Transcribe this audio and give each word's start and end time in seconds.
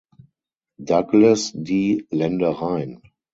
Douglas 0.83 1.51
die 1.53 2.07
Ländereien. 2.09 3.03